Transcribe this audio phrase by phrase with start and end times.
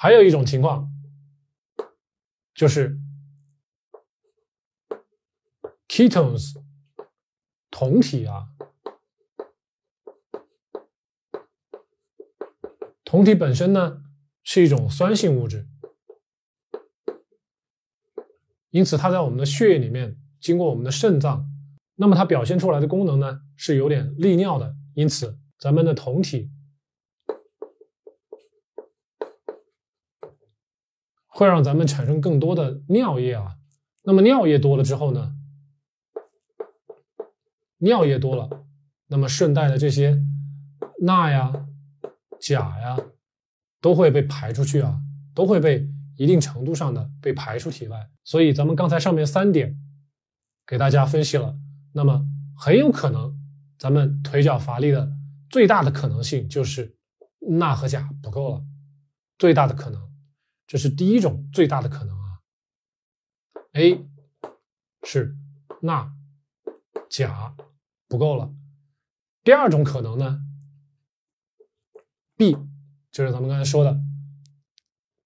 [0.00, 0.92] 还有一种情况
[2.54, 3.00] 就是
[5.88, 6.54] ketones
[7.68, 8.46] 酮体啊，
[13.04, 14.04] 酮体本身呢
[14.44, 15.66] 是一种酸性物质，
[18.70, 21.44] 因此它在我们的血液里面经过我们的肾脏，
[21.96, 26.52] 那么它表现出来的功能呢是有点利尿的，因此咱们的酮体。
[31.38, 33.56] 会让咱们产生更多的尿液啊，
[34.02, 35.36] 那么尿液多了之后呢，
[37.76, 38.50] 尿液多了，
[39.06, 40.20] 那么顺带的这些
[41.00, 41.52] 钠呀、
[42.40, 42.98] 钾呀，
[43.80, 45.00] 都会被排出去啊，
[45.32, 48.10] 都会被一定程度上的被排出体外。
[48.24, 49.78] 所以咱们刚才上面三点
[50.66, 51.56] 给大家分析了，
[51.92, 52.26] 那么
[52.56, 53.32] 很有可能
[53.78, 55.08] 咱们腿脚乏力的
[55.48, 56.96] 最大的可能性就是
[57.48, 58.64] 钠和钾不够了，
[59.38, 60.08] 最大的可能。
[60.68, 62.40] 这是第一种最大的可能啊
[63.72, 64.06] ，A
[65.02, 65.34] 是
[65.80, 66.12] 钠、
[67.08, 67.56] 钾
[68.06, 68.52] 不够了。
[69.42, 70.42] 第二种可能呢
[72.36, 72.54] ，B
[73.10, 73.98] 就是咱们刚才说的，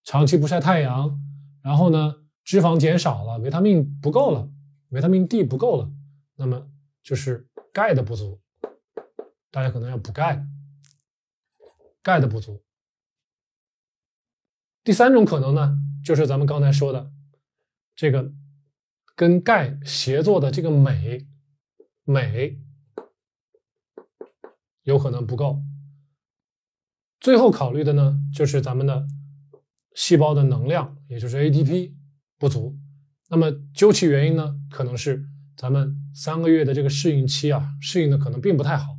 [0.05, 1.21] 长期不晒太阳，
[1.61, 4.49] 然后呢脂肪减少了，维他命不够了，
[4.91, 5.91] 维他命 D 不够了，
[6.37, 6.71] 那么
[7.03, 8.41] 就是钙的不足，
[9.51, 10.47] 大家可能要补钙，
[12.01, 12.62] 钙的不足。
[14.84, 17.12] 第三种可能呢，就是咱们刚才说的
[17.94, 18.33] 这个
[19.14, 21.27] 跟钙协作的这个镁，
[22.05, 22.58] 镁
[24.83, 25.62] 有可能不够。
[27.20, 29.06] 最后考虑的呢，就是咱们的
[29.94, 31.92] 细胞的能量，也就是 ATP
[32.36, 32.77] 不足。
[33.28, 35.25] 那么究其原因呢，可能是
[35.56, 38.98] 咱们三个月的这个适应期啊，适应的可能并不太好，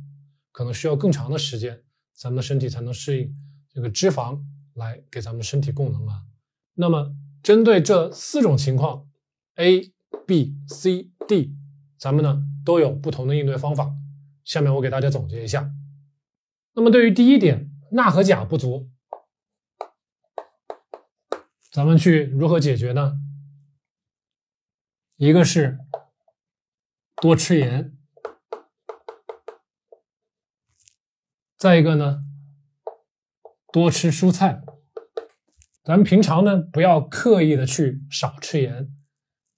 [0.50, 1.82] 可能需要更长的时间，
[2.14, 3.36] 咱们的身体才能适应
[3.68, 4.42] 这个脂肪。
[4.74, 6.24] 来给咱们身体供能啊。
[6.74, 9.08] 那么针对这四种情况
[9.56, 9.92] ，A、
[10.26, 11.56] B、C、D，
[11.96, 13.94] 咱们呢都有不同的应对方法。
[14.44, 15.72] 下面我给大家总结一下。
[16.74, 18.90] 那么对于第一点，钠和钾不足，
[21.70, 23.20] 咱们去如何解决呢？
[25.16, 25.78] 一个是
[27.22, 27.96] 多吃盐，
[31.56, 32.24] 再一个呢？
[33.74, 34.62] 多吃蔬菜，
[35.82, 38.88] 咱们平常呢不要刻意的去少吃盐。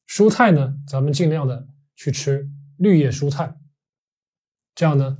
[0.08, 3.58] 蔬菜呢，咱们尽量的去吃绿叶蔬菜，
[4.74, 5.18] 这样呢，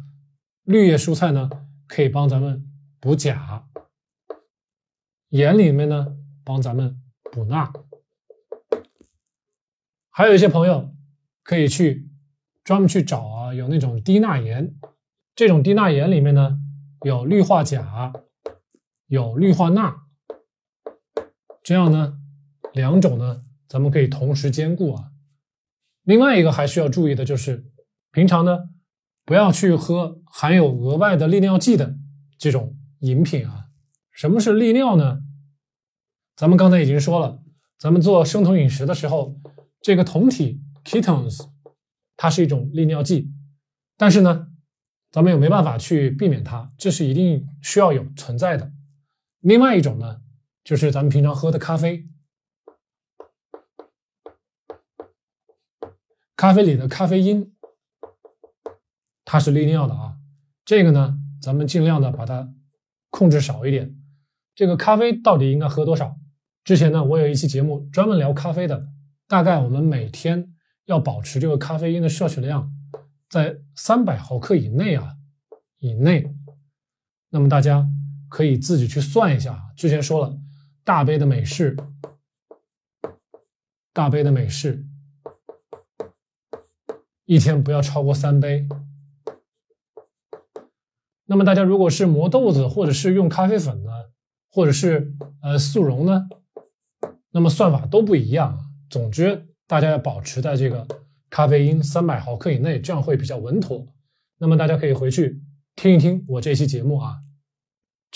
[0.62, 1.51] 绿叶蔬菜呢
[1.87, 2.67] 可以帮咱们
[2.99, 3.69] 补钾，
[5.28, 6.99] 盐里面呢帮咱们
[7.31, 7.71] 补钠。
[10.09, 10.95] 还有一些朋友
[11.43, 12.09] 可以去
[12.65, 14.75] 专门去找啊，有那种低钠盐，
[15.34, 16.59] 这种低钠盐里面呢
[17.03, 18.15] 有氯化钾。
[19.09, 20.03] 有氯化钠，
[21.62, 22.19] 这样呢，
[22.72, 25.12] 两种呢，咱们可以同时兼顾啊。
[26.03, 27.71] 另外一个还需要注意的就是，
[28.11, 28.71] 平常呢，
[29.25, 31.97] 不要去喝含有额外的利尿剂的
[32.37, 33.66] 这种饮品啊。
[34.11, 35.21] 什么是利尿呢？
[36.34, 37.41] 咱们刚才已经说了，
[37.78, 39.39] 咱们做生酮饮食的时候，
[39.81, 41.47] 这个酮体 ketones
[42.16, 43.31] 它是一种利尿剂，
[43.97, 44.49] 但是呢，
[45.12, 48.72] 咱们又没办法去避免它，这是一定需要有存在的。
[49.41, 50.21] 另外一种呢，
[50.65, 52.09] 就是咱们平常喝的咖啡，
[56.35, 57.55] 咖啡里的咖啡因，
[59.25, 60.17] 它是利尿的啊。
[60.65, 62.53] 这个呢，咱们尽量的把它
[63.11, 63.97] 控制少一点。
[64.55, 66.17] 这个咖啡到底应该喝多少？
[66.65, 68.89] 之前呢，我有一期节目专门聊咖啡的，
[69.29, 70.53] 大概我们每天
[70.87, 72.73] 要保持这个咖啡因的摄取量
[73.29, 75.17] 在三百毫克以内啊，
[75.79, 76.35] 以内。
[77.31, 77.89] 那么大家。
[78.29, 79.73] 可以自己去算一下。
[79.77, 80.39] 之前说了，
[80.85, 81.77] 大杯的美式，
[83.93, 84.85] 大杯的美式，
[87.25, 88.69] 一天不要超过三杯。
[91.27, 93.91] 那么大家如果是磨豆子，或者是用咖啡粉呢，
[94.51, 95.13] 或者是
[95.43, 96.29] 呃速溶呢，
[97.33, 98.71] 那么算法都不一样。
[98.89, 100.87] 总之，大家要保持在这个
[101.29, 103.87] 咖啡因三百毫克以内，这样会比较稳妥。
[104.39, 105.43] 那么大家可以回去
[105.75, 107.26] 听一听我这期节目啊。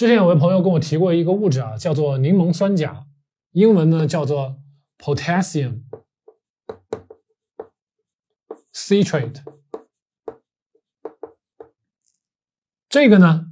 [0.01, 3.07] 之前有位朋友跟我提过一个物质啊，叫做柠檬酸钾，
[3.51, 4.57] 英文呢叫做
[4.97, 5.83] potassium
[8.73, 9.43] citrate。
[12.89, 13.51] 这个呢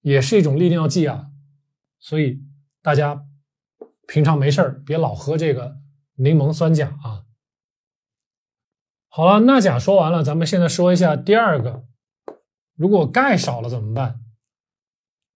[0.00, 1.26] 也是一种利尿剂啊，
[1.98, 2.42] 所以
[2.80, 3.26] 大家
[4.06, 5.76] 平常没事儿别老喝这个
[6.14, 7.26] 柠檬酸钾啊。
[9.08, 11.84] 好了，钠钾说完了，咱们现在说一下第二个，
[12.74, 14.21] 如果钙少了怎么办？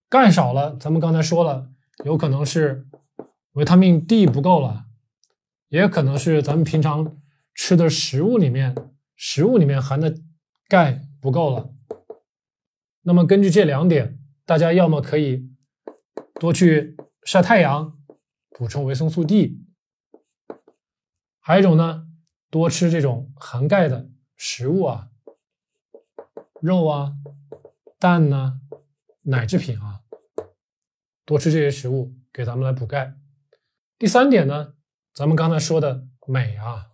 [0.09, 1.69] 钙少了，咱们刚才说了，
[2.05, 2.87] 有可能是
[3.53, 4.85] 维他命 D 不够了，
[5.67, 7.17] 也可能是咱们平常
[7.53, 8.75] 吃的食物里面
[9.15, 10.15] 食物里面含的
[10.69, 11.73] 钙不够了。
[13.01, 15.49] 那么根据这两点，大家要么可以
[16.39, 17.97] 多去晒太阳，
[18.51, 19.59] 补充维生素 D；
[21.39, 22.07] 还有一种呢，
[22.49, 25.09] 多吃这种含钙的食物啊，
[26.61, 27.13] 肉啊、
[27.99, 28.59] 蛋呐、
[29.27, 30.01] 奶制品啊。
[31.25, 33.13] 多吃这些食物，给咱们来补钙。
[33.97, 34.75] 第三点呢，
[35.13, 36.91] 咱们刚才说的镁啊，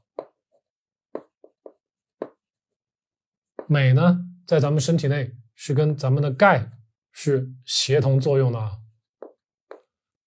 [3.68, 6.72] 镁呢，在咱们身体内是跟咱们的钙
[7.12, 8.80] 是协同作用的啊。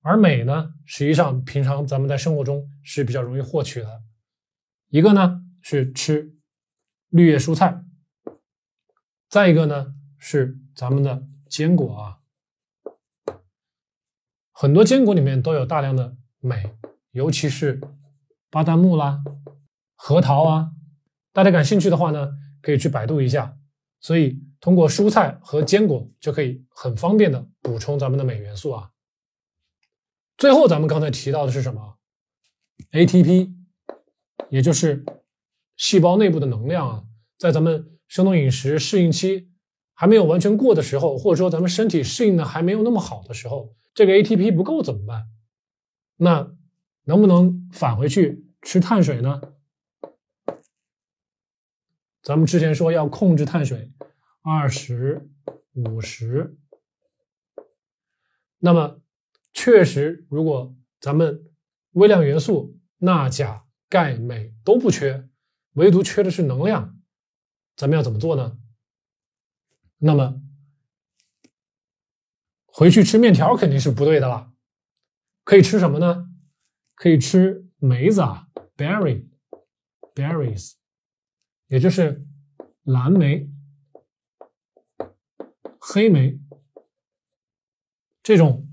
[0.03, 4.03] 而镁呢，实际上平常咱们在生活中是比较容易获取的。
[4.91, 6.33] 一个呢是吃
[7.09, 7.83] 绿叶蔬菜，
[9.29, 12.19] 再一个呢是咱们的坚果啊。
[14.53, 16.75] 很多坚果里面都有大量的镁，
[17.11, 17.81] 尤其是
[18.51, 19.23] 巴旦木啦、
[19.95, 20.73] 核桃啊。
[21.33, 22.33] 大家感兴趣的话呢，
[22.63, 23.59] 可以去百度一下。
[24.01, 28.91] 所以通过蔬菜和坚果就可以很方便的补充咱们的镁元素啊。
[30.39, 31.99] 最后咱们刚才提到的是什么
[32.93, 33.53] ？ATP，
[34.51, 35.05] 也就是
[35.77, 37.05] 细胞内部的能量啊。
[37.39, 39.51] 在咱们生酮饮食适应期
[39.99, 43.75] 还没有完全过的时候，或者说咱们身体适应的还没有那么好的时候。
[43.95, 45.27] 这个 ATP 不够怎么办？
[46.19, 46.55] 那
[47.05, 49.41] 能不能返回去吃碳水呢？
[52.23, 53.91] 咱们之前说要控制碳水，
[54.43, 55.31] 二十
[55.73, 56.59] 五十。
[58.59, 59.01] 那么
[59.55, 61.43] 确实，如果咱们
[61.93, 65.27] 微量元素钠、钾、钙、镁都不缺，
[65.73, 66.99] 唯独缺的是能量，
[67.77, 68.59] 咱们要怎么做呢？
[69.99, 70.43] 那么。
[72.67, 74.53] 回去吃面条肯定是不对的了，
[75.45, 76.29] 可以吃什么呢？
[76.95, 80.75] 可以吃梅子啊，berry，berries，
[81.69, 82.27] 也就是
[82.83, 83.51] 蓝莓、
[85.81, 86.39] 黑莓
[88.23, 88.69] 这种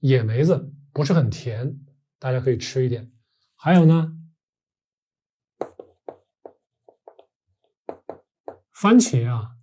[0.00, 1.80] 野梅子，不是很甜，
[2.18, 3.10] 大家可以吃一点。
[3.54, 4.14] 还有呢，
[8.72, 9.56] 番茄啊。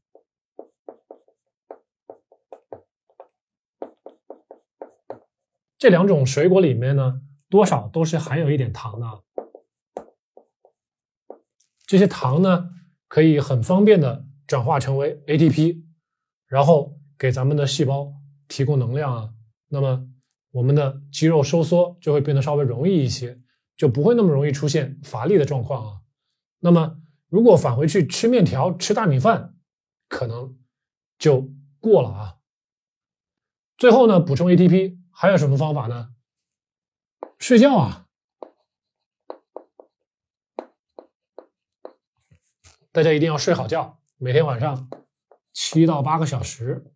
[5.80, 9.08] 这两种水果里面呢，多少都是含有一点糖的。
[11.88, 12.70] 这些糖呢，
[13.08, 15.82] 可以很方便的转化成为 ATP，
[16.48, 18.12] 然后给咱们的细胞
[18.50, 19.34] 提供能量啊。
[19.70, 20.06] 那么
[20.52, 23.40] 我们的肌肉收缩就会变得稍微容易一些，
[23.78, 26.02] 就不会那么容易出现乏力的状况啊。
[26.60, 26.98] 那么
[27.30, 29.56] 如果返回去吃面条、吃大米饭，
[30.10, 30.58] 可能
[31.18, 31.50] 就
[31.80, 32.36] 过了啊。
[33.78, 34.99] 最后呢，补充 ATP。
[35.22, 36.16] 还有什么方法呢？
[37.40, 38.08] 睡觉啊！
[42.94, 44.90] 大家一定要睡好觉，每天晚上
[45.52, 46.90] 七到八个小时，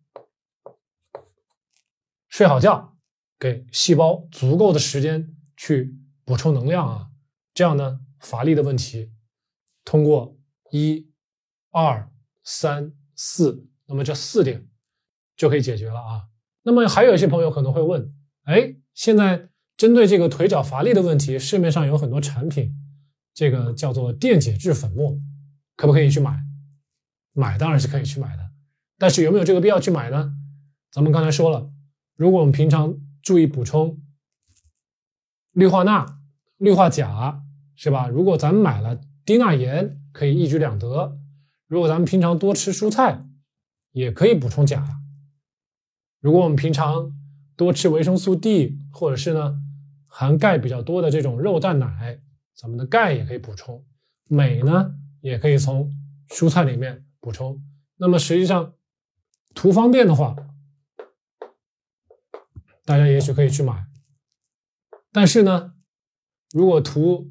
[2.28, 2.96] 睡好觉，
[3.38, 5.94] 给细胞足够的时间去
[6.24, 7.10] 补充能量啊！
[7.52, 9.12] 这样呢，乏力的问题
[9.84, 10.34] 通过
[10.70, 11.12] 一、
[11.72, 12.10] 二、
[12.42, 14.66] 三、四，那么这四点
[15.36, 16.30] 就可以解决了啊！
[16.64, 18.12] 那么还有一些朋友可能会问，
[18.44, 22.74] 哎，现在针对这个腿脚乏力的问题，市面上有很多产品，
[23.32, 25.16] 这个叫做电解质粉末，
[25.76, 26.42] 可不可以去买？
[27.32, 28.42] 买当然是可以去买的，
[28.98, 30.34] 但是有没有这个必要去买呢？
[30.90, 31.70] 咱们刚才说了，
[32.16, 34.00] 如果我们平常注意补充
[35.52, 36.18] 氯化钠、
[36.56, 37.42] 氯化钾，
[37.74, 38.08] 是吧？
[38.08, 41.18] 如果咱们买了低钠盐，可以一举两得。
[41.66, 43.24] 如果咱们平常多吃蔬菜，
[43.92, 45.00] 也可以补充钾。
[46.24, 47.12] 如果我们平常
[47.54, 49.60] 多吃维生素 D，或者是呢
[50.06, 52.18] 含钙比较多的这种肉蛋奶，
[52.54, 53.84] 咱们的钙也可以补充。
[54.28, 55.92] 镁呢也可以从
[56.30, 57.62] 蔬菜里面补充。
[57.96, 58.72] 那么实际上
[59.54, 60.34] 图方便的话，
[62.86, 63.84] 大家也许可以去买。
[65.12, 65.74] 但是呢，
[66.54, 67.30] 如果图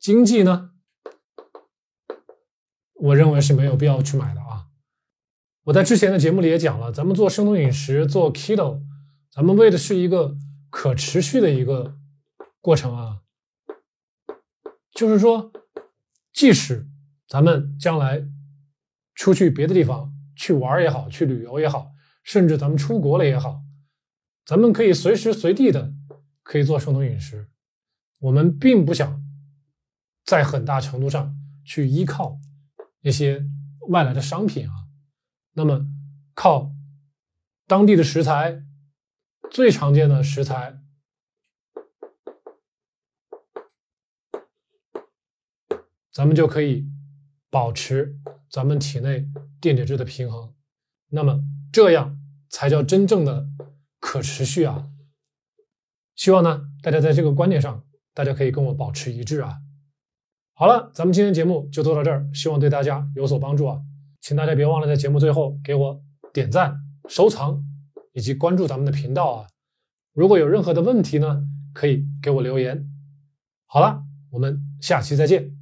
[0.00, 0.70] 经济呢，
[2.94, 4.45] 我认为是没有必要去买的。
[5.66, 8.82] 我在之前的节目里也讲了，咱们做生酮饮食，做 keto，
[9.32, 10.36] 咱们为的是一个
[10.70, 11.96] 可持续的一个
[12.60, 13.22] 过程啊。
[14.92, 15.50] 就是说，
[16.32, 16.86] 即使
[17.26, 18.24] 咱们将来
[19.16, 21.90] 出去别的地方去玩也好，去旅游也好，
[22.22, 23.62] 甚至咱们出国了也好，
[24.44, 25.92] 咱们可以随时随地的
[26.44, 27.48] 可以做生酮饮食。
[28.20, 29.20] 我们并不想
[30.24, 32.38] 在很大程度上去依靠
[33.00, 33.44] 那些
[33.88, 34.85] 外来的商品啊。
[35.58, 35.86] 那么，
[36.34, 36.70] 靠
[37.66, 38.62] 当地的食材，
[39.50, 40.78] 最常见的食材，
[46.12, 46.86] 咱们就可以
[47.48, 48.18] 保持
[48.50, 49.26] 咱们体内
[49.58, 50.54] 电解质的平衡。
[51.08, 52.18] 那么这样
[52.50, 53.48] 才叫真正的
[53.98, 54.90] 可持续啊！
[56.14, 57.82] 希望呢，大家在这个观点上，
[58.12, 59.60] 大家可以跟我保持一致啊。
[60.52, 63.80] 好了，咱们今天节目就做到这儿，希望对大家有所帮助啊！
[64.26, 66.02] 请大家别忘了在节目最后给我
[66.32, 66.76] 点赞、
[67.08, 67.62] 收藏
[68.12, 69.46] 以及关注咱们的频道啊！
[70.14, 72.90] 如果有任何的问题呢，可以给我留言。
[73.66, 74.02] 好了，
[74.32, 75.55] 我们下期再见。